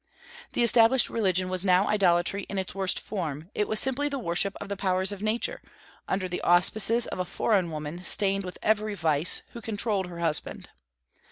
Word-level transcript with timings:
The 0.53 0.63
established 0.63 1.11
religion 1.11 1.47
was 1.47 1.63
now 1.63 1.87
idolatry 1.87 2.47
in 2.49 2.57
its 2.57 2.73
worst 2.73 2.99
form; 2.99 3.51
it 3.53 3.67
was 3.67 3.79
simply 3.79 4.09
the 4.09 4.17
worship 4.17 4.57
of 4.59 4.67
the 4.67 4.75
powers 4.75 5.11
of 5.11 5.21
Nature, 5.21 5.61
under 6.07 6.27
the 6.27 6.41
auspices 6.41 7.05
of 7.05 7.19
a 7.19 7.23
foreign 7.25 7.69
woman 7.69 8.01
stained 8.03 8.43
with 8.43 8.57
every 8.63 8.95
vice, 8.95 9.43
who 9.51 9.61
controlled 9.61 10.07
her 10.07 10.17
husband. 10.19 10.71